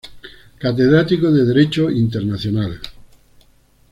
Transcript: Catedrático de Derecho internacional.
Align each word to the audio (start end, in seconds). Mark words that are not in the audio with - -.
Catedrático 0.57 1.29
de 1.31 1.45
Derecho 1.45 1.91
internacional. 1.91 2.79